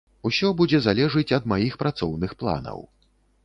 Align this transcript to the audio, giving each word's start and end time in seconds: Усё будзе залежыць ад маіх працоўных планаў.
Усё 0.27 0.47
будзе 0.61 0.79
залежыць 0.87 1.35
ад 1.39 1.47
маіх 1.55 1.77
працоўных 1.85 2.37
планаў. 2.43 2.79